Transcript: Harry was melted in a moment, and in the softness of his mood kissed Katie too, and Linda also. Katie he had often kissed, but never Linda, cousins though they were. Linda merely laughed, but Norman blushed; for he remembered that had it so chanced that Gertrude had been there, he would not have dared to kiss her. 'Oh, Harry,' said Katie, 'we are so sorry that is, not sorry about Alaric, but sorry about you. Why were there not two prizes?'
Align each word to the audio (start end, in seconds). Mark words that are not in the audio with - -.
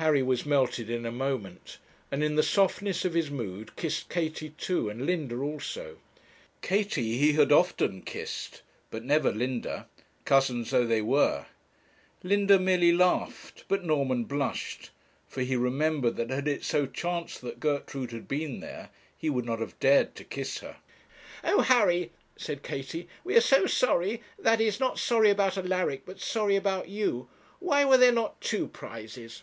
Harry 0.00 0.22
was 0.22 0.46
melted 0.46 0.88
in 0.88 1.04
a 1.04 1.10
moment, 1.10 1.78
and 2.12 2.22
in 2.22 2.36
the 2.36 2.40
softness 2.44 3.04
of 3.04 3.14
his 3.14 3.32
mood 3.32 3.74
kissed 3.74 4.08
Katie 4.08 4.50
too, 4.50 4.88
and 4.88 5.04
Linda 5.04 5.34
also. 5.38 5.96
Katie 6.62 7.18
he 7.18 7.32
had 7.32 7.50
often 7.50 8.02
kissed, 8.02 8.62
but 8.92 9.04
never 9.04 9.32
Linda, 9.32 9.88
cousins 10.24 10.70
though 10.70 10.86
they 10.86 11.02
were. 11.02 11.46
Linda 12.22 12.60
merely 12.60 12.92
laughed, 12.92 13.64
but 13.66 13.82
Norman 13.82 14.22
blushed; 14.22 14.90
for 15.26 15.40
he 15.42 15.56
remembered 15.56 16.14
that 16.14 16.30
had 16.30 16.46
it 16.46 16.62
so 16.62 16.86
chanced 16.86 17.40
that 17.40 17.58
Gertrude 17.58 18.12
had 18.12 18.28
been 18.28 18.60
there, 18.60 18.90
he 19.16 19.28
would 19.28 19.44
not 19.44 19.58
have 19.58 19.76
dared 19.80 20.14
to 20.14 20.22
kiss 20.22 20.58
her. 20.58 20.76
'Oh, 21.42 21.62
Harry,' 21.62 22.12
said 22.36 22.62
Katie, 22.62 23.08
'we 23.24 23.34
are 23.34 23.40
so 23.40 23.66
sorry 23.66 24.22
that 24.38 24.60
is, 24.60 24.78
not 24.78 25.00
sorry 25.00 25.28
about 25.30 25.58
Alaric, 25.58 26.02
but 26.06 26.20
sorry 26.20 26.54
about 26.54 26.88
you. 26.88 27.28
Why 27.58 27.84
were 27.84 27.98
there 27.98 28.12
not 28.12 28.40
two 28.40 28.68
prizes?' 28.68 29.42